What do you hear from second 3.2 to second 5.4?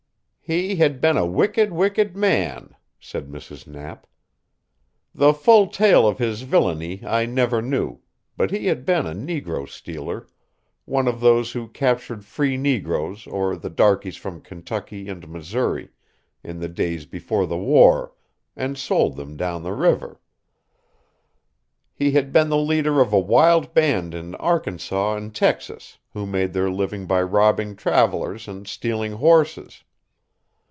Mrs. Knapp. "The